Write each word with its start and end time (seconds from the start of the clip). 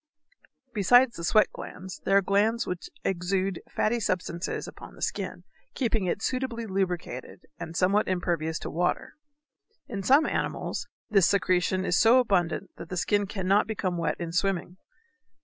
Besides 0.73 1.15
the 1.15 1.23
sweat 1.23 1.51
glands 1.53 1.99
there 2.05 2.17
are 2.17 2.23
glands 2.23 2.65
which 2.65 2.89
exude 3.03 3.61
fatty 3.69 3.99
substances 3.99 4.67
upon 4.67 4.95
the 4.95 5.01
skin, 5.03 5.43
keeping 5.75 6.07
it 6.07 6.23
suitably 6.23 6.65
lubricated 6.65 7.45
and 7.59 7.77
somewhat 7.77 8.07
impervious 8.07 8.57
to 8.61 8.71
water. 8.71 9.13
In 9.87 10.01
some 10.01 10.25
animals 10.25 10.87
this 11.11 11.27
secretion 11.27 11.85
is 11.85 11.99
so 11.99 12.17
abundant 12.17 12.71
that 12.77 12.89
the 12.89 12.97
skin 12.97 13.27
cannot 13.27 13.67
become 13.67 13.95
wet 13.95 14.15
in 14.19 14.31
swimming. 14.31 14.77